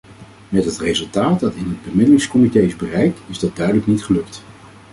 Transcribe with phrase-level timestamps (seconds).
[0.49, 4.43] Met het resultaat dat in het bemiddelingscomité is bereikt, is dat duidelijk niet gelukt.